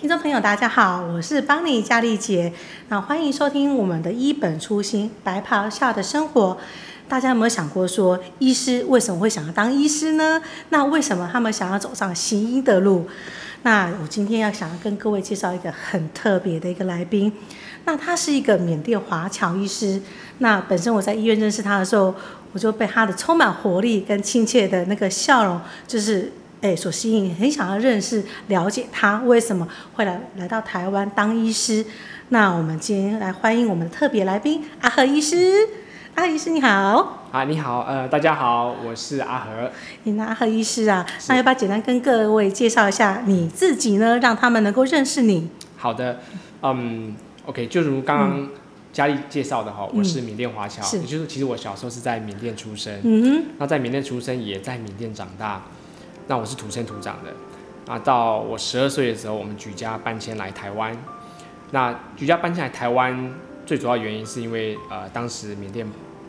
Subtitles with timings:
[0.00, 2.52] 听众朋友，大家好，我是邦尼佳丽姐，
[2.88, 6.56] 那欢迎收听我们的一本初心白袍下的生活。
[7.08, 10.42] 大家有没有想过说，医师为什么会想要当医师呢？
[10.70, 13.08] 那为什么他们想要走上行医的路？
[13.62, 17.32] 那我今天要想要跟各位介绍一个很特别的一个来宾，
[17.84, 20.00] 那他是一个缅甸华侨医师。
[20.38, 22.14] 那本身我在医院认识他的时候，
[22.52, 26.32] 我就被他的充满活力跟亲切的那个笑容，就是。
[26.62, 31.84] 哎，所吸引，很想要认识、了解他为什么会来来到台湾当医师。
[32.30, 35.68] 那我们今天来欢迎我们的特别来宾阿和医师。
[36.14, 37.25] 阿和医师你好。
[37.36, 39.70] 啊，你好，呃，大家好，我是阿和。
[40.04, 44.18] 那阿和医师啊，那要不要简单跟各位介绍一下你自己呢？
[44.20, 45.46] 让他们能够认识你。
[45.76, 46.18] 好的，
[46.62, 47.14] 嗯
[47.44, 48.48] ，OK，就如刚刚
[48.90, 55.60] 佳丽介绍的哈，我是缅甸华侨，也就是其实我小时候是在缅甸出生，嗯，那在缅甸出生，也在缅甸长大。
[56.28, 57.30] 那我是土生土长的，
[57.86, 60.96] 那，到我十二岁的时候，我们举家搬迁来台湾。
[61.72, 63.34] 那举家搬迁来台湾，
[63.66, 65.86] 最主要原因是因为呃，当时缅甸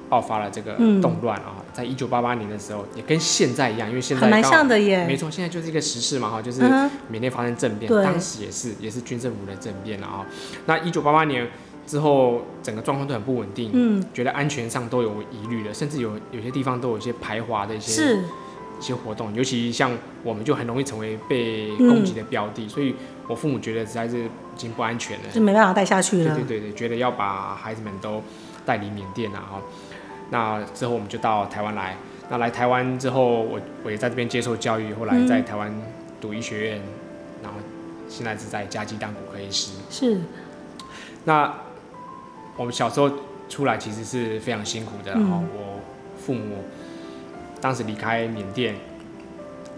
[0.09, 6.61] 爆发了这个动乱啊，嗯、在一九八八年的时候，也跟现在一样，因为现在蛮像的耶，没错，现在就是一个时事嘛哈，就是
[7.09, 10.25] 缅甸发生政变，嗯、当时也是也是军政府的政变啊。
[10.65, 11.47] 那一九八八年
[11.85, 18.23] 之后，整个状况都很不稳定，嗯，觉得安全上都有疑虑的，甚至有有些地方都有一些排华的一些是。
[18.79, 19.89] 一些活动，尤其像
[20.23, 22.93] 我们就很容易成为被攻击的标的，嗯、所以
[23.27, 26.35] 我父母觉得实在是已经不安全了，就没办法带下去了。
[26.35, 28.21] 对对对，觉得要把孩子们都
[28.67, 29.41] 带离缅甸啊。
[29.51, 29.61] 哈，
[30.29, 31.95] 那之后我们就到台湾来。
[32.29, 35.73] 那来台湾之后，我我也在这边接受教育，后来在台湾
[36.19, 36.83] 读医学院，嗯、
[37.43, 37.57] 然后
[38.09, 39.71] 现在是在嘉基当骨科医师。
[39.89, 40.19] 是。
[41.23, 41.53] 那
[42.55, 43.09] 我们小时候
[43.47, 45.79] 出来其实是非常辛苦的，然后、嗯、我
[46.19, 46.63] 父母。
[47.59, 48.75] 当时离开缅甸，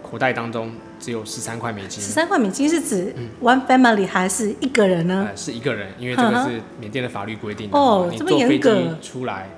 [0.02, 1.98] 口袋当中只有十三块美金。
[1.98, 5.26] 十三块美金是指 one family 还是一个人呢？
[5.30, 7.70] 呃，是一个人，因为这个是缅甸的法律规定。
[7.72, 8.52] 哦，这么严格。
[8.52, 9.48] 你坐飞机出来，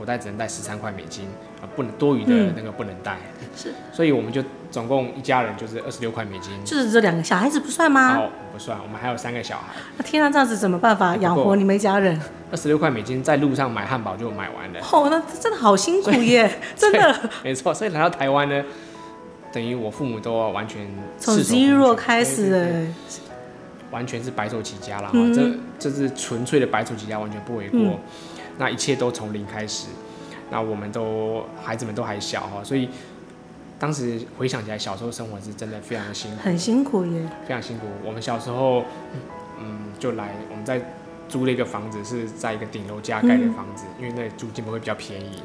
[0.00, 1.26] 口袋只能带十三块美金，
[1.60, 3.18] 啊，不能多余的那个不能带。
[3.54, 3.74] 是。
[3.92, 6.52] 所以我们就总共一家人就是二十六块美金。
[6.64, 8.16] 就是这两个小孩子不算吗？
[8.16, 9.74] 哦，不算，我们还有三个小孩。
[9.98, 12.18] 那天啊，这样子怎么办法养活你们一家人？
[12.50, 14.80] 二十六块美金在路上买汉堡就买完了。
[14.90, 17.14] 哦，那真的好辛苦耶，真的。
[17.44, 18.64] 没错，所以来到台湾呢，
[19.52, 23.20] 等于我父母都完全从积弱开始，哎，
[23.90, 25.12] 完全是白手起家了哈。
[25.12, 25.34] 嗯、
[25.78, 27.78] 这这是纯粹的白手起家，完全不为过。
[27.80, 27.98] 嗯、
[28.60, 29.88] 那一切都从零开始。
[30.50, 32.88] 那我们都孩子们都还小哈，所以
[33.76, 37.86] 当时回想起来，小时候生活是真的非常的辛苦，很辛苦耶，非常辛苦。
[38.04, 38.84] 我们小时候，
[39.58, 40.80] 嗯，就来我们在。
[41.30, 45.40] 租了一个房子，是在一个顶楼加盖的房子，嗯、因为那租金不会比较便宜。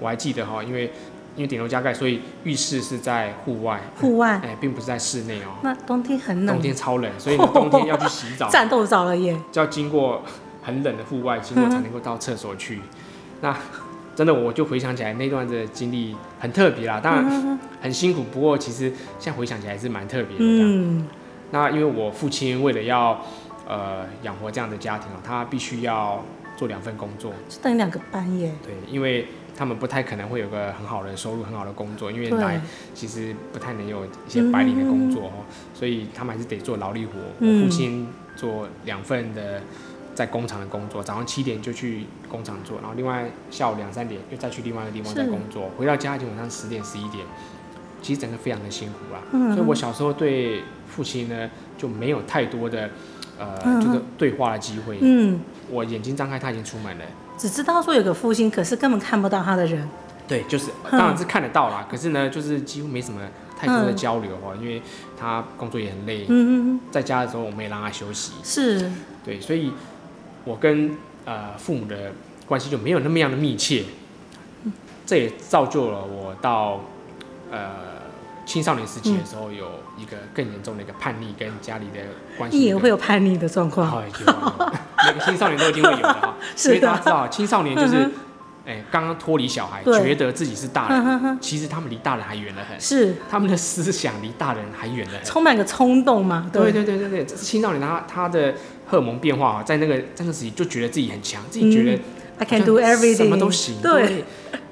[0.00, 0.92] 我还记得哈，因为
[1.36, 3.80] 因为顶楼加盖，所以浴室是在户外。
[4.00, 5.54] 户外，哎，并不是在室内哦。
[5.62, 6.56] 那冬天很冷。
[6.56, 8.48] 冬天超冷，所以冬天要去洗澡。
[8.50, 9.40] 战斗澡了耶！
[9.52, 10.20] 就要经过
[10.62, 12.76] 很冷的户外，经过才能够到厕所去。
[12.76, 12.82] 嗯、
[13.40, 13.56] 那
[14.14, 17.00] 真的，我就回想起来那段的经历很特别啦。
[17.00, 20.44] 当然很辛苦，不过其实现在回想起来还是蛮特别的。
[20.44, 21.06] 嗯。
[21.50, 23.20] 那因为我父亲为了要。
[23.68, 26.20] 呃，养活这样的家庭哦，他必须要
[26.56, 28.52] 做两份工作，是等于两个班耶。
[28.64, 32.60] 对，因为他们不太可能会有个很好的收入、很好的工作，因为来
[32.94, 35.32] 其实不太能有一些白领的工作哦，
[35.72, 37.12] 对所以他们还是得做劳力活。
[37.38, 39.62] 嗯、我父亲做两份的
[40.20, 47.24] 在工厂的工作，早上七点就去工厂做，然后另外下午两三点又再去另外一个地方再工作，回到家已经晚上十点十一点，
[48.02, 49.20] 其实整个非常的辛苦啦。
[49.32, 52.90] 嗯、所以我小时候对父亲呢就没有太多的。
[53.38, 54.98] 呃，这个对话的机会。
[55.00, 57.04] 嗯，我眼睛张开，他已经出门了。
[57.38, 59.88] 只知道说有个父亲，可是根本看不到他的人。
[60.28, 63.18] 对，就是当然是看得到啦，可是呢，就是几乎没什么
[63.58, 64.82] 太多的交流哦，因为
[65.18, 66.26] 他工作也很累。
[66.28, 68.34] 嗯嗯，在家的时候，我们也让他休息。
[68.44, 68.92] 是。
[69.24, 69.72] 对，所以，
[70.44, 72.12] 我跟呃父母的
[72.46, 73.84] 关系就没有那么样的密切。
[75.06, 76.80] 这也造就了我到
[77.50, 77.90] 呃。
[78.46, 82.00] 青少年时期的时候，有一个更严重的一个叛逆，跟家里的
[82.36, 82.56] 关系。
[82.56, 84.02] 你也会有叛逆的状况。
[84.02, 86.34] 每个青少年都一定会有的哈。
[86.56, 86.74] 是的。
[86.74, 88.10] 因为大家知道，青少年就是，
[88.70, 92.80] 哎，刚刚脱离小孩，觉得自己是大人，其实他们离大人还远得很。
[92.80, 93.14] 是。
[93.28, 95.24] 他们的思想离大人还远得很。
[95.24, 96.48] 充满个冲动嘛。
[96.52, 98.54] 对对对对对，青少年他他的
[98.86, 102.00] 荷尔蒙变化啊，在那个在那个时期就觉得自己很强，自己觉得
[102.38, 103.82] I can do everything，什么都行。
[103.82, 104.24] 对。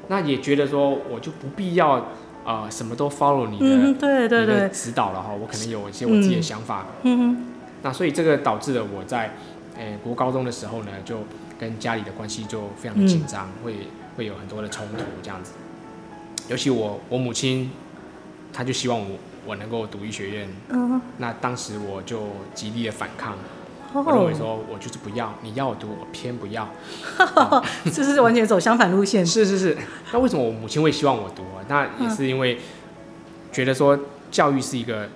[0.07, 2.07] 那也觉得说，我就不必要。
[2.45, 5.29] 啊、呃，什么都 follow 你的，嗯、对对对，你的指导了哈。
[5.39, 7.47] 我可能有一些我自己的想法，嗯嗯、
[7.83, 9.35] 那所以这个导致了我在
[9.77, 11.19] 诶、欸、国高中的时候呢，就
[11.59, 13.75] 跟家里的关系就非常的紧张，嗯、会
[14.17, 15.53] 会有很多的冲突这样子。
[16.49, 17.71] 尤其我我母亲，
[18.53, 19.17] 她就希望我
[19.47, 23.37] 我能够读医学院，嗯，那当时我就极力的反抗。
[23.95, 26.69] 我认为说，我就是不要，你要我读，我偏不要，
[27.91, 29.25] 这是完全走相反路线。
[29.27, 29.75] 是是是，
[30.13, 31.65] 那为什么我母亲会希望我读啊？
[31.69, 32.59] 那也是因为
[33.51, 33.99] 觉得说，
[34.31, 35.09] 教育是一个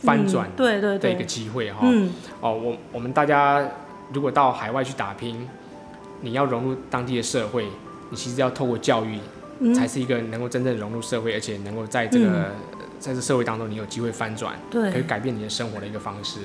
[0.00, 1.78] 翻转对对的一个机会哈。
[2.42, 3.66] 哦，我我们大家
[4.12, 5.48] 如果到海外去打拼，
[6.22, 7.66] 你要融入当地的社会，
[8.10, 9.18] 你其实要透过教育，
[9.74, 12.50] 才是一个能够真正融入社会，而且能够在这个
[12.98, 16.40] 在这社会当中，你有机会翻转，可以改变你的生活的一个方式。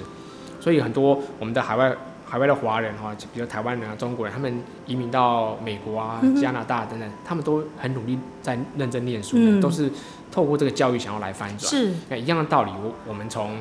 [0.59, 1.95] 所以很多我们的海外
[2.25, 9.89] 海外的华人哈，比如台湾人啊、中国人，他们移民到美国啊、加拿大等等，他们都很努力在认真念书，嗯、都是
[10.31, 11.69] 透过这个教育想要来翻转。
[11.69, 13.57] 是，那一样的道理，我我们从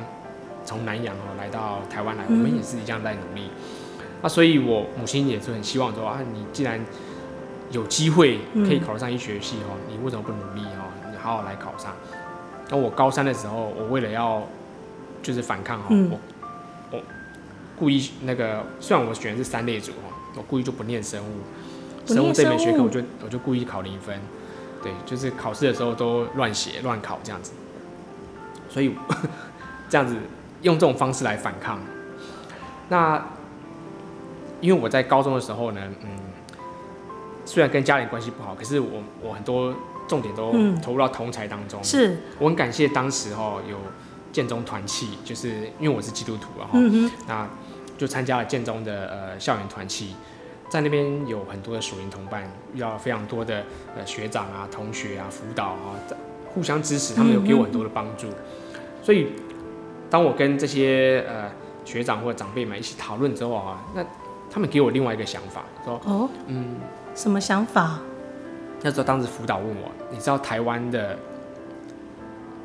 [0.65, 3.43] 从南洋哦来到台湾来，我们也是一样在努力。
[3.45, 3.51] 嗯、
[4.21, 6.79] 那所以，我母亲也是很希望说啊，你既然
[7.71, 10.89] 有机会可以考得上医学系哦，你为什么不努力哦？
[11.11, 11.93] 你好好来考上。
[12.69, 14.41] 那我高三的时候，我为了要
[15.21, 16.19] 就是反抗哈，嗯、我。
[16.89, 17.01] 我
[17.77, 24.19] 故意那个，虽然我选的是三类组哈，我故意就不念生物，生物这门学科我就我就故意考零分，
[24.81, 27.51] 对，就是考试的时候都乱写乱考这样子，
[28.69, 28.95] 所以
[29.89, 30.15] 这样子
[30.61, 31.79] 用这种方式来反抗。
[32.89, 33.23] 那
[34.61, 36.09] 因为我在高中的时候呢，嗯，
[37.45, 39.73] 虽然跟家里关系不好，可是我我很多
[40.07, 43.77] 重点都投入到同才当中，是我很感谢当时哦有。
[44.29, 45.49] 建中团契，就是
[45.79, 47.47] 因为我是基督徒，然后、嗯、那
[47.97, 50.13] 就参加了建中的呃校园团契，
[50.69, 52.43] 在那边有很多的属灵同伴，
[52.75, 53.63] 遇到非常多的
[53.95, 55.97] 呃学长啊、同学啊、辅导啊，
[56.53, 58.27] 互相支持，他们有给我很多的帮助。
[58.27, 59.29] 嗯、所以
[60.07, 61.49] 当我跟这些呃
[61.83, 64.05] 学长或者长辈们一起讨论之后啊，那
[64.49, 66.75] 他们给我另外一个想法，说哦，嗯，
[67.15, 67.99] 什么想法？
[68.81, 71.17] 那时候当时辅导问我，你知道台湾的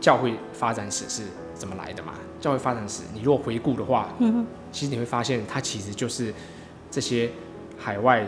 [0.00, 1.23] 教会发展史是？
[1.55, 2.14] 怎么来的吗？
[2.40, 6.34] 教会发展史，你如果回顾的话，嗯、哼其实你会发现，它其实就是
[6.90, 7.31] 这些
[7.79, 8.26] 海外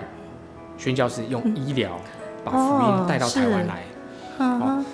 [0.78, 1.98] 宣教士用医疗
[2.44, 3.82] 把福音带到台湾来。
[4.38, 4.84] 嗯哦、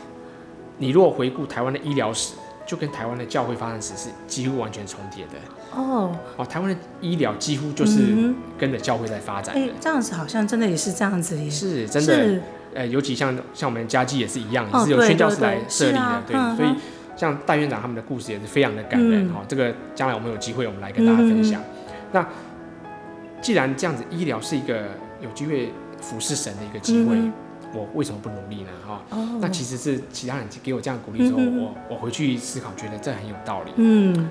[0.79, 2.35] 你如果回顾台湾的医疗史，
[2.67, 5.33] 就跟台湾的教会发展史是几乎完全重叠的。
[5.75, 9.61] 哦，哦，台湾的医疗几乎就是跟着教会在发展的。
[9.61, 11.51] 哎、欸，这样子好像真的也是这样子耶。
[11.51, 12.15] 是，真的。
[12.15, 12.43] 是
[12.73, 16.01] 呃，尤其像像我们家基也是一样，也是有宣教士来设立的。
[16.01, 16.77] 哦、对，所以。
[17.17, 21.61] 像戴院长他们的故事也是非常的感人哈，嗯、这个将来我们有机会我们来跟大家分享。
[21.61, 22.27] 嗯、那
[23.43, 24.85] 既然这样子，医疗是一个
[25.21, 25.71] 有机会
[26.01, 27.31] 服侍神的一个机会，嗯、
[27.75, 28.71] 我为什么不努力呢？
[28.87, 33.73] 哈，哦、那其实是其他人给我这样鼓励之后，嗯、我我回去思考，觉得这很有道理。
[33.77, 34.31] 嗯。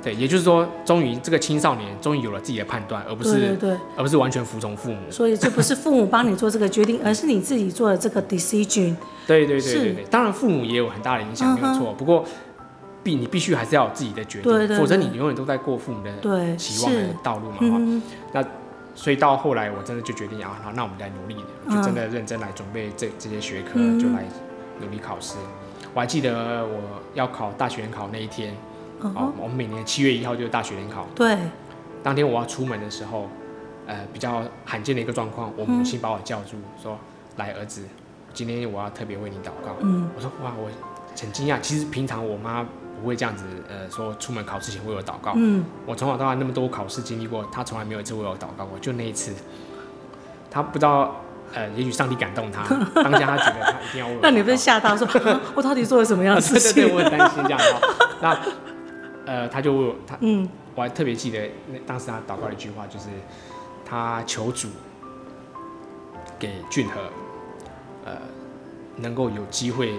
[0.00, 5.10] 对，也就是说，终于这个青少年终于有了自己的判断，而不是对对对，而不是完全服从父母。
[5.10, 8.94] 所以这不是父母帮你做这个决定，而是你自己做的这个 decision。
[9.26, 11.90] 对对对对对，当然父母也有很大的影响，没有错。
[11.90, 12.24] Uh 不过
[13.02, 18.02] 必你必须还是要有自己的决定，对对对，否则你永远都在过父母的期望的道路嘛
[18.32, 18.40] 那
[18.98, 24.24] 所以到后来，我真的就决定啊，好，那我们来努力的，就真的认真来准备这这些学科，嗯、就来
[24.80, 25.36] 努力考试。
[25.94, 28.52] 我还记得我要考大学联考那一天。
[29.00, 31.06] 哦，我们每年七月一号就是大学联考。
[31.14, 31.38] 对。
[32.02, 33.28] 当天我要出门的时候，
[33.86, 36.98] 呃，比较罕见的一个状况，我母亲把我叫住，说：“嗯、
[37.36, 37.84] 来，儿子，
[38.34, 40.10] 今天我要特别为你祷告。”嗯。
[40.16, 40.68] 我说：“哇，我
[41.16, 41.60] 很惊讶。
[41.60, 42.66] 其实平常我妈
[43.00, 45.32] 不会这样子，呃，说出门考试前为我祷告。
[45.36, 45.64] 嗯。
[45.86, 49.32] 我从小到大那么多考试经历过，他从来没有一次为我祷告过，就那一次。
[50.50, 51.16] 他不知道，
[51.54, 52.62] 呃，也许上帝感动他，
[53.02, 54.20] 当下他觉得他一定要为我。
[54.22, 55.06] 那你不是吓到说，
[55.54, 56.74] 我到底做了什么样的事情？
[56.74, 57.60] 对对对，我很担心这样。
[58.20, 58.38] 那。
[59.26, 61.38] 呃，他就为我他，嗯，我还特别记得
[61.70, 63.04] 那当时他祷告的一句话，就是
[63.84, 64.68] 他求主
[66.38, 66.98] 给俊和，
[68.06, 68.12] 呃，
[68.96, 69.96] 能够有机会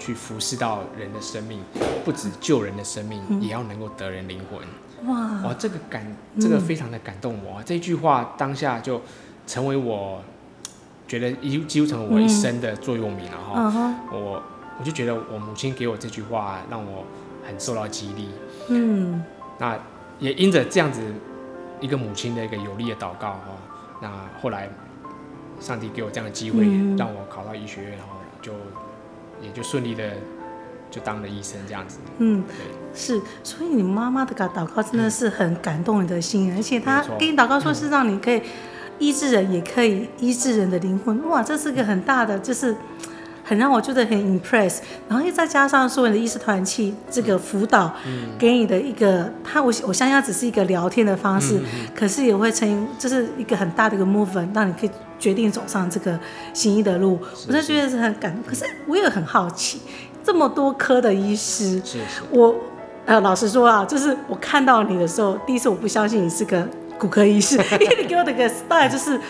[0.00, 1.60] 去服侍到人的生命，
[2.04, 4.60] 不止救人的生命，嗯、也要能够得人灵魂。
[5.08, 6.04] 哇，哇，这个感，
[6.40, 7.60] 这个非常的感动我。
[7.60, 9.00] 嗯、这句话当下就
[9.46, 10.20] 成为我
[11.06, 13.94] 觉得几几乎成为我一生的座右铭了哈。
[14.10, 14.42] 我
[14.78, 17.04] 我就觉得我母亲给我这句话，让我
[17.46, 18.28] 很受到激励。
[18.68, 19.22] 嗯，
[19.58, 19.78] 那
[20.18, 21.00] 也因着这样子
[21.80, 23.46] 一个母亲的一个有力的祷告哈，
[24.00, 24.68] 那后来
[25.60, 26.64] 上帝给我这样的机会，
[26.96, 28.52] 让我考到医学院，然后就
[29.42, 30.04] 也就顺利的
[30.90, 31.98] 就当了医生这样子。
[32.18, 38.42] 嗯，对，是，所以你妈妈的祷告真的是很感动你的心，而且她给你祷告说是让你可以
[38.98, 42.76] 医治人，也可以医治人的灵魂，哇，这是个很大的就是。
[43.42, 44.78] 很让我觉得很 impress，
[45.08, 47.92] 然后又再加上所有的医师团契这个辅导，
[48.38, 51.60] 给你的一个他我我相信他只是一个聊天的方式，
[51.92, 56.18] 可是也会成就是一个很大的一个 movement，让你可以决定走上这个
[56.52, 58.42] 行医的路，我就觉得是很感动。
[58.42, 59.78] 可是我也很好奇，
[60.24, 62.52] 这么多科的医师，是是，我
[63.06, 66.66] 呃老实说啊，就是我看到你的时候，第一次我不相信你是个
[66.98, 69.20] 骨科医师， 因为你给我的个 style 就是。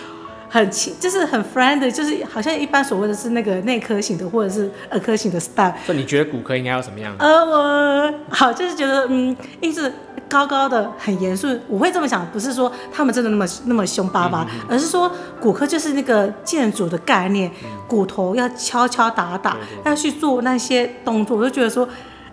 [0.53, 5.73] 很亲，就是很 friendly，就是好像一般所谓的是那个内科型的或者是儿科型的 style。
[5.87, 7.15] 所以你觉得骨科应该要什么样？
[7.21, 9.91] 呃，我好就是觉得嗯，一直
[10.29, 11.49] 高高的，很严肃。
[11.69, 21.89] 我会这么想，不是说他们真的那么那么凶巴巴，嗯嗯，而是说骨科就是那个建筑的概念，嗯、骨头要敲敲打打，对对对，要去做那些动作，我就觉得说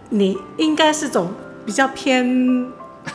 [0.10, 1.32] 你应该是种
[1.66, 2.68] 比较偏。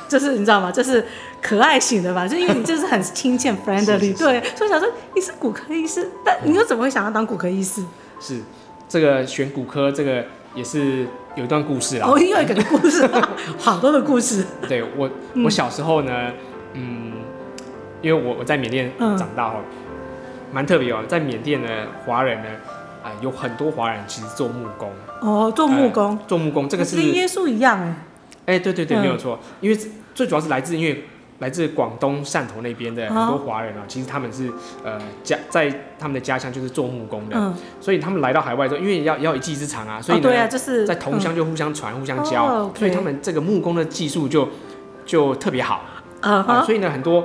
[0.08, 0.72] 就是你知道吗？
[0.72, 1.04] 就是
[1.42, 7.82] 可爱型的吧，就因为你就是很亲切 friendly，对，所以想说你是骨科医师，但你又怎么会想要当骨科医师？
[8.20, 8.40] 是
[8.88, 12.06] 这个选骨科，这个也是有一段故事啦。
[12.06, 13.04] 哦，又有一个故事，
[13.58, 14.46] 好多的故事。
[14.68, 15.10] 对我，
[15.44, 16.30] 我小时候呢，
[16.74, 17.12] 嗯，
[18.00, 19.56] 因为我我在缅甸长大哦，
[20.52, 21.68] 蛮、嗯、特别哦，在缅甸的
[22.06, 22.48] 华人呢，
[23.02, 24.92] 啊、呃，有很多华人其实做木工。
[25.20, 27.96] 哦，做木工，呃、做木工，这个是跟耶稣一样哎。
[28.44, 29.78] 哎、欸，对对对，没有错，因为
[30.14, 31.04] 最主要是来自，因为
[31.42, 34.48] 来自广东汕头那边的很多华人啊，其实他们是
[34.84, 35.68] 呃家在
[35.98, 44.48] 他们的家乡就是做木工的，嗯，所以他们来到海外之后，因为要要一技之长啊，所以呢，哦对啊就是、在同乡就互相传、嗯、互相教、哦 okay，所以他们这个木工的技术就
[45.04, 45.82] 就特别好，
[46.20, 47.24] 啊、呃，所以呢，很多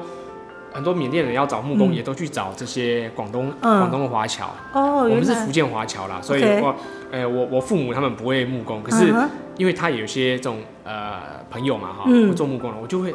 [0.73, 6.75] 很多缅甸人要找木工，也都去找这些广东广、嗯、东的华侨，哦，我们是福建华侨啦，所以我，
[7.11, 9.11] 哎、okay 欸，我我父母他们不会木工，可是。
[9.11, 11.19] 嗯因为他有些这种呃
[11.49, 13.11] 朋友嘛哈，会做木工的，我就会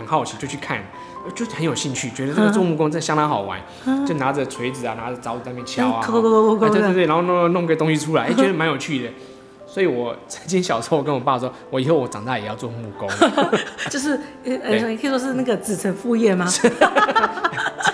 [0.00, 0.82] 很好奇，就去看，
[1.34, 3.60] 就很有兴趣，觉得这个做木工真的相当好玩，
[4.06, 9.10] 就拿着锤子啊，拿着凿子在那边敲啊，对对对，然后弄弄个东西出来，哎，觉得蛮有趣的。
[9.66, 13.08] 所以我曾经小时候跟我爸说，我以后我长大也要做木工，
[13.90, 16.46] 就是呃，你可以说是那个子承父业吗？
[16.50, 16.68] 这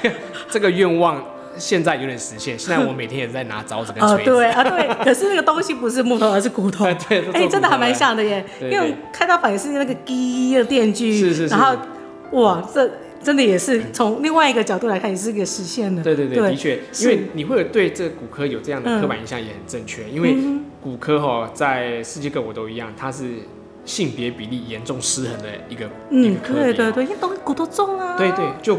[0.09, 0.15] 个
[0.51, 1.21] 这个愿望。
[1.59, 2.59] 现在有点实现。
[2.59, 4.31] 现在我每天也在拿凿子跟 锤子。
[4.31, 4.95] 哦，对啊，对。
[5.03, 6.85] 可是那个东西不是木头，而是骨头。
[7.09, 8.45] 对，哎、欸，真的还蛮像的耶。
[8.61, 11.19] 因为看到反而是那个滴的电锯。
[11.19, 11.55] 是是是。
[11.55, 11.75] 然后，
[12.33, 12.91] 哇，这
[13.23, 16.03] 真的也是从另外一个角度来看，也是一个实现的。
[16.03, 16.81] 对对对，对的确。
[17.01, 20.13] 因为你会有对这个骨科有这样的刻板印象，也很正确、嗯。
[20.13, 20.37] 因为
[20.83, 23.25] 骨科哈，在世界各国都一样，它是
[23.85, 26.55] 性别比例严重失衡的一个、嗯、一个科。
[26.55, 28.17] 对对对，因为都骨头重啊。
[28.17, 28.79] 对对，就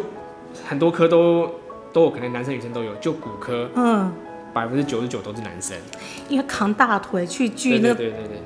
[0.67, 1.49] 很多科都。
[1.93, 4.11] 都有可能男生女生都有，就骨科，嗯，
[4.53, 5.75] 百分之九十九都是男生，
[6.29, 8.37] 因为扛大腿去锯那个，对对对对对，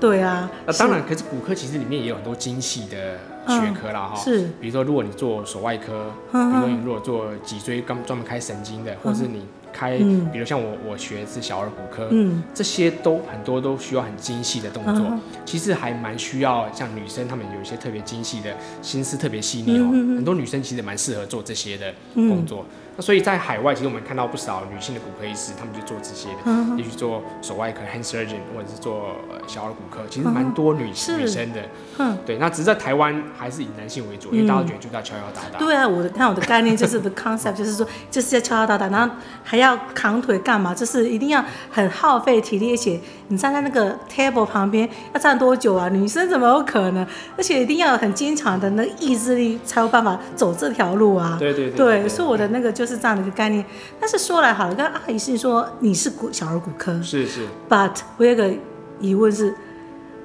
[0.00, 0.48] 对啊。
[0.64, 9.44] 那当然，可是骨科其实里面也有很多精细的学科啦，哈、嗯，是，比如说如果你做手外科，嗯、比如说你如果做脊椎刚专门开神经的，嗯、或者是你。
[9.76, 9.98] 开，
[10.32, 22.64] 比如像我，我学的是小儿骨科，嗯，这些都很多都需要很精细的动作，嗯，其实还蛮需要像女生她们有一些特别精细的心思，特别细腻哦，很多女生其实蛮适合做这些的工作。
[22.94, 29.16] 嗯那所以在海外，其实我们看到不少女性的骨科医师，他们就做这些的，嗯、也许做手外科 （hand surgeon） 或者是做
[29.48, 31.60] 小儿骨科，其实蛮多女、嗯、女生的。
[31.98, 32.38] 嗯，对。
[32.38, 35.58] 那只是在台湾还是以男性为主，嗯、因为大家觉得就是要敲敲打打。
[35.58, 40.72] 对啊，我的看我的概念就是 the concept， 就是说就是要敲敲打打，然后还要扛腿干嘛？
[40.72, 45.88] 就是一定要很耗费体力，而且你站在那个 table 旁边要站多久啊？
[45.88, 47.04] 女生怎么有可能？
[47.36, 51.36] 而且一定要很坚强的那个意志力，才有办法走这条路啊！
[51.40, 52.08] 对对对，对，对。
[52.08, 52.83] 所以我的那个就。
[52.84, 53.64] 就是这样的一个概念，
[53.98, 58.52] 但是说来好了，刚刚阿姨是说你是骨小儿骨科，是是，But 我有个
[59.00, 59.54] 疑问是，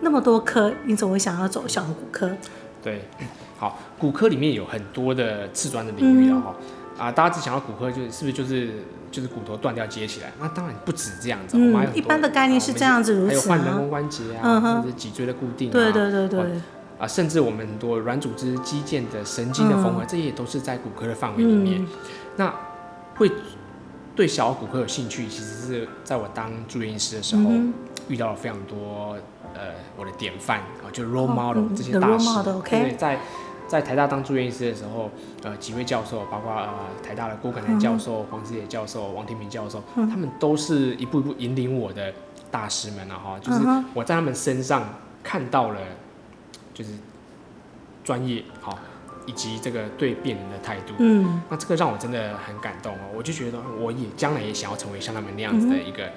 [0.01, 2.29] 那么多科，你怎么会想要走小儿骨科？
[2.83, 3.07] 对，
[3.57, 6.55] 好，骨科里面有很多的次专的领域了哈、
[6.97, 8.69] 嗯，啊，大家只想到骨科就是是不是就是
[9.09, 10.33] 就是骨头断掉接起来？
[10.37, 16.39] 那当然不止这样子，嗯、一般的概念是这样子如此、啊，还有换人工关节啊，嗯、或者脊椎的固定、啊，对对对对，
[16.97, 21.85] 啊，甚至我们很多软组织、肌腱的神经的缝合、嗯，这些也都是在骨科的范围里面。
[22.39, 22.53] 嗯那
[23.17, 23.29] 会
[24.15, 27.73] 对小儿骨科有兴趣，其实是在我当住院医师的时候，嗯、
[28.07, 29.17] 遇到了非常多
[29.53, 32.29] 呃我的典范啊，就 role model、哦、这些大师。
[32.29, 32.69] okay?
[32.69, 33.19] 对，在
[33.67, 35.11] 在台大当住院医师的时候，
[35.43, 36.69] 呃，几位教授，包括呃
[37.03, 42.13] 台大的郭可南教授、嗯、黄志野教授、王天平教授、嗯，他们都是一步一步引领我的
[42.49, 43.59] 大师们啊哈，就是
[43.93, 44.83] 我在他们身上
[45.21, 45.79] 看到了，
[46.73, 46.91] 就是
[48.01, 48.79] 专业好。
[49.29, 53.13] 以及这个对病人的态度，嗯，那这个让我真的很感动哦。
[53.15, 56.11] 我就觉得我也将来也想要成为像他们那样子的一个、嗯、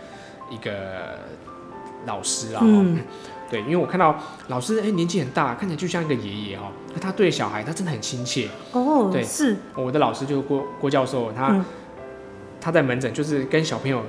[0.50, 1.18] 一个
[2.06, 3.02] 老师啊、嗯。
[3.50, 6.72] 对，因为我看到老师哎、欸、年纪很大，看起来就像一个爷爷哦。
[6.94, 9.10] 那他对小孩他真的很亲切哦。
[9.12, 11.62] 对，是我的老师就是郭郭教授，他、嗯、
[12.58, 14.02] 他在门诊就是跟小朋友。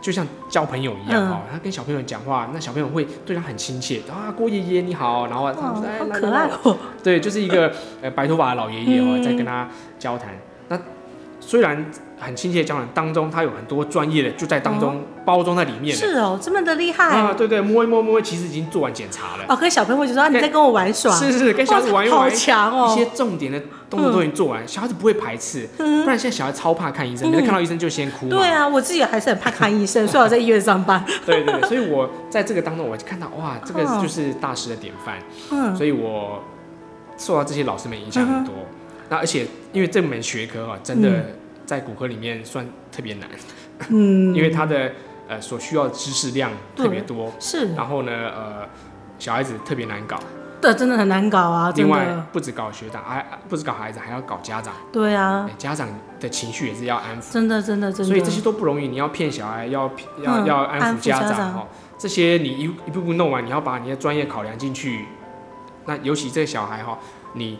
[0.00, 10.30] 就像交朋友一样哦、嗯，他跟小朋友讲话，那小朋友会对他很亲切啊，郭爷爷你好，然后他们说哎，好可爱哦， 对，就是一个呃白头发的老爷爷哦、嗯，在跟他交谈。
[10.68, 10.78] 那
[11.40, 15.96] 虽然很亲切的教人当中，他有很多专业的就在当中包装在里面。
[15.96, 17.32] 是哦，这么的厉害啊！
[17.32, 19.44] 对对，摸一摸摸，其实已经做完检查了。
[19.48, 21.10] 哦，跟小朋友就说你在跟我玩耍。
[21.14, 22.18] 是是是，跟小朋友玩一玩。
[22.18, 22.92] 好强哦！
[22.92, 25.66] 一些重点的动作都已经做完，小孩子不会排斥。
[25.76, 28.28] 不然现在小孩超怕看医生，每次看到医生就先哭。
[28.28, 31.04] 对啊，我自己还是很怕看医生，所以我在医院上班。
[31.26, 35.18] 对对，所以我在这个当中，我就看到哇，这个就是大师的典范。
[35.50, 36.42] 嗯，所以我
[37.16, 38.54] 受到这些老师们影响很多。
[39.08, 41.08] 那而且因为这门学科啊，真的。
[41.68, 43.28] 在骨科里面算特别难，
[43.90, 44.90] 嗯， 因为它的
[45.28, 48.66] 呃所需要的知识量特别多，是，然后呢呃
[49.18, 50.18] 小孩子特别难搞，
[50.60, 51.72] 对，真的很难搞啊。
[51.76, 54.74] 另外不止搞学长，还不止搞孩子，还要搞家长。
[54.92, 55.88] 对啊，家长
[56.20, 57.32] 的情绪也是要安抚。
[57.32, 58.04] 真的真的真的。
[58.04, 59.90] 所以这些都不容易，你要骗小孩，要
[60.22, 61.66] 要要安抚家长哦。
[61.96, 65.06] 这些你一一步步弄完，你要把你的专业考量进去。
[65.86, 66.98] 那尤其这个小孩哈，
[67.34, 67.58] 你。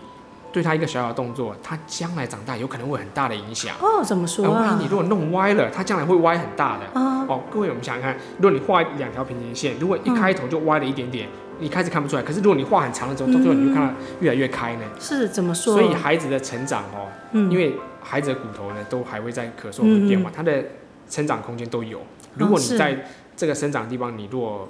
[0.50, 3.76] 对他一个小小的动作，他将来长大有可能会很大的影响。
[3.82, 4.50] 哦，怎么说啊？
[4.62, 6.86] 万一你如果弄歪了，他将来会歪很大的。
[6.98, 12.22] 哦，哦，各位，我们想想看，如果你画两条平行线，如果一开头就歪了一点点，嗯、你开始看不出来。
[12.22, 14.82] 可是如果你画很长的时候，到最后你就看到越来越开呢。
[14.98, 15.74] 是怎么说？
[15.74, 20.64] 所以孩子的成长哦，嗯、因为孩子的骨头呢都还会在可塑和变化，他、嗯、的
[21.08, 22.00] 成长空间都有。
[22.36, 24.68] 如果你在这个生长的地方，你如果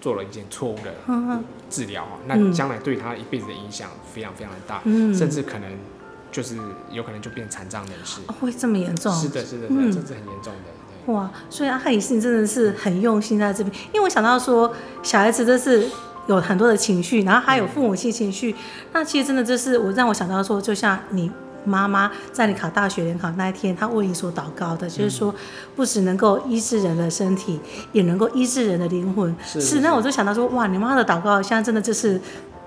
[0.00, 5.68] 做了一件错误的治疗啊，那将来对他一辈子的影响非常非常的大，嗯、甚至可能
[6.30, 6.56] 就是
[6.92, 8.20] 有可能就变残障人士。
[8.28, 9.12] 哦，会这么严重？
[9.12, 11.12] 是的，是的，是的，这是很严重的。
[11.12, 15.88] 哇，所以阿翰医生真的是很用心在这边，因为我想到说小孩子都是
[16.28, 18.56] 有很多的情绪，然后还有父母亲情绪，嗯、
[18.92, 21.28] 那其实真的就是我让我想到说，就像你。
[21.64, 25.34] 妈妈在你考大学联考那一天，她为你所祷告的，就是说，
[25.76, 27.60] 不只能够医治人的身体，
[27.92, 29.36] 也能够医治人的灵魂。
[29.44, 32.18] 是，那我就想到说，哇，你妈的祷告，现在真的就是，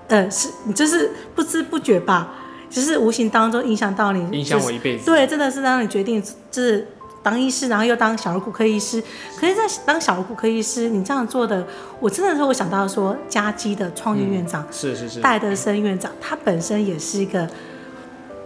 [0.06, 2.32] 呃，是你就是不知不觉吧，
[2.70, 5.06] 就是无形当中影响到你，影响我一辈子。
[5.06, 6.86] 对，真的是让你决定，就是
[7.22, 9.02] 当医师，然后又当小儿骨科医师。
[9.38, 11.66] 可是，在当小儿骨科医师，你这样做的，
[12.00, 17.48] 我真的是会想到说，嘉基的创业院长，是是是，戴德生院长，他本身也是一个。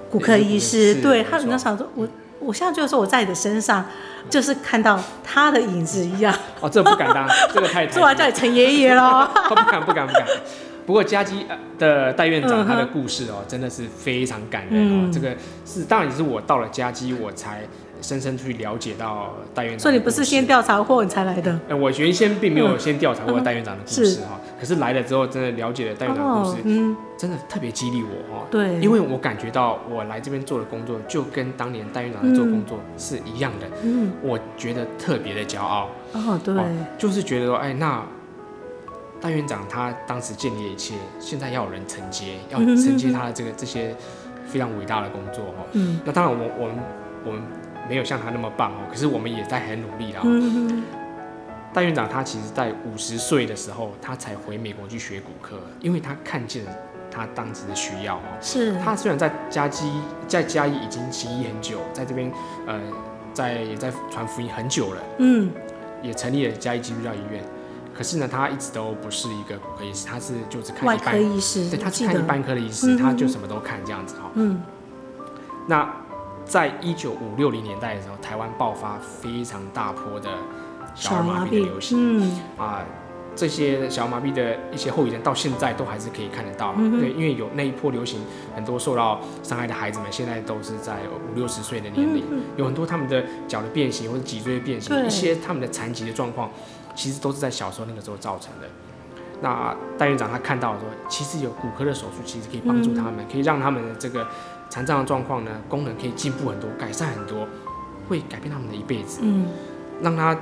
[0.08, 3.84] 骨科医师，对他，你要想说，我我现在就是说我在你的身上，
[4.30, 6.32] 就是看到他的影子一样。
[6.60, 7.84] 哦，这不敢当， 这个太……
[7.88, 9.28] 做完叫你陈爷爷喽。
[9.48, 10.24] 不敢，不敢，不敢。
[10.86, 11.44] 不过嘉基
[11.76, 15.10] 的戴院长他的故事哦，真的是非常感人哦。
[15.12, 15.34] 这个
[15.66, 17.62] 是当然也是我到了嘉基我才。
[18.00, 21.58] 深深去了解到戴院长，所以你不是先调查过你才来的？
[21.68, 28.46] 哎，我原先并没有先调查过戴院长的故事哈，可是来了之后，真的了解了戴院长的故事，嗯，真的特别激励我哈。
[28.50, 35.88] 对，因为我感觉到我来这边做的工作，就跟当年戴院长在做工作是一样的，嗯，我觉得特别的骄傲。
[36.12, 36.54] 哦，对，
[36.98, 38.04] 就是觉得说，哎，那
[39.20, 43.94] 戴院长他当时建立一切，现在要有人承接， 要承接他的这个这些
[44.46, 45.64] 非常伟大的工作哈。
[45.72, 46.76] 嗯，那当然，我我们
[47.24, 47.42] 我们。
[47.88, 50.22] 没有像他那么棒哦，可是我们也在很努力啦。
[51.72, 56.72] 戴院长他其实在五十岁的时候，他才回美国去学骨科，因为他看见了
[57.10, 58.22] 他当时的需要哦。
[58.40, 58.74] 是。
[58.78, 59.92] 他虽然在嘉基
[60.26, 62.32] 在嘉义已经行医很久，在这边
[62.66, 62.80] 呃
[63.34, 65.50] 在也在传福音很久了，嗯，
[66.02, 67.44] 也成立了嘉义基督教医院，
[67.94, 74.30] 可是呢，他一直都不是一个骨科医师，他是就是看一般外科医师，对，他是看一般科的医师，他就什么都看这样子哈。
[74.32, 74.62] 嗯。
[75.68, 75.86] 那。
[76.46, 80.30] 在一九五六零年代的时候，台湾爆发非常大波的
[80.94, 82.20] 小儿麻痹的流行。
[82.20, 82.84] 嗯啊，
[83.34, 86.72] 这些小儿麻痹的一些后遗症到现在都还是可以看得到。
[86.78, 88.20] 嗯、对，因为有那一波流行，
[88.54, 90.98] 很多受到伤害的孩子们现在都是在
[91.30, 96.48] 五六十岁的年龄，嗯、有很多他们的脚的变形或者脊椎的变形，一些他们的残疾的状况，
[96.94, 98.68] 其实都是在小时候那个时候造成的。
[99.42, 104.26] 那戴院长他看到说，其实有骨科的手术，其实可以帮助他们，嗯、可以让他们的这个。
[104.68, 107.46] 残障的状况呢，功能可以进步很多，改善很多，
[108.08, 109.20] 会改变他们的一辈子。
[109.22, 109.46] 嗯，
[110.02, 110.36] 让他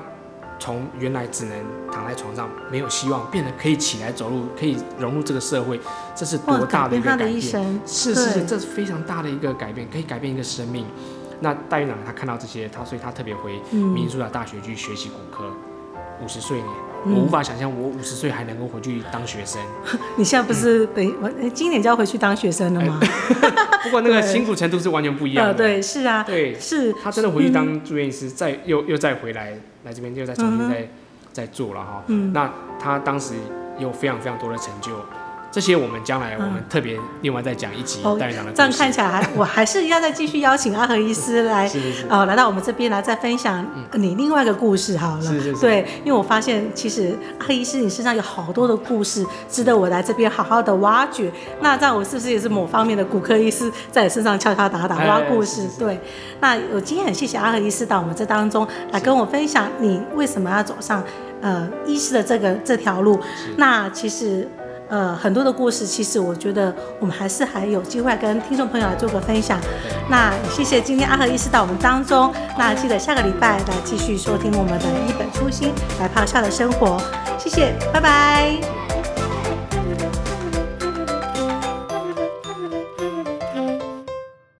[0.59, 1.57] 从原来只能
[1.93, 5.81] 躺在床上没有希望，变得可以起来走路，可以融入这个社会，
[6.15, 7.41] 这是多大的一个改变？
[7.41, 7.53] 是
[7.87, 10.87] 是是，对这是非常大的一个改变，可以改变一个生命。
[11.41, 15.53] 那戴院长他看到这些，他所以他特别回明尼苏达大学去学习骨科，
[16.23, 16.69] 五十岁呢。
[17.07, 19.61] 我无法想象，我五十岁还能够回去当学生。
[20.17, 23.01] 你现在不是等我今年就要回去当学生了吗？
[23.85, 25.55] 不过那个 辛苦程度是完全不一样的。
[25.55, 26.93] 对，是啊，对，是。
[26.95, 29.53] 他真的回去当住院医师，再又又再回来
[29.85, 30.89] 来这边，又再重新再
[31.33, 32.03] 再做了哈。
[32.07, 32.33] 嗯。
[32.33, 33.35] 那他当时
[33.79, 34.93] 有非常非常多的成就，
[35.55, 38.55] 这些我们将来我们特别另外再讲一集大院长的故事。
[38.57, 45.23] 这样看起来还 我还是要再继续邀请阿和医师来，是是是呃，来到我们这边来再分享你另外一个故事好了。
[45.23, 45.61] 是是是。
[45.61, 51.31] 对，因为我发现其实阿和医师你身上有好多的故事，值得我来这边好好的挖掘。
[51.61, 55.63] 那这样我是不是也是某方面的骨科医师在你身上敲敲打打挖故事？
[55.63, 56.01] 哎、对。
[56.41, 61.01] 那我今天很谢谢阿和医师到我们这当中来跟我分享你为什么要走上
[61.41, 63.21] 呃医师的这个这条路。
[63.57, 64.49] 那其实。
[64.95, 69.59] 呃，很多的故事，其实我觉得我们还是还有机会跟听众朋友来做个分享。
[70.09, 77.03] 那谢谢今天阿和医师到我们当中，那记得下个礼拜来继续收听我们的一本初心来泡笑的生活。
[77.41, 78.84] 谢谢，拜拜。